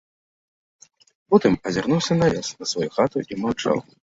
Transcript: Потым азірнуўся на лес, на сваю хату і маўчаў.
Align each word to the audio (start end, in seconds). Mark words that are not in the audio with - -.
Потым 1.33 1.53
азірнуўся 1.73 2.13
на 2.23 2.31
лес, 2.37 2.47
на 2.63 2.71
сваю 2.73 2.89
хату 2.97 3.25
і 3.31 3.41
маўчаў. 3.45 3.77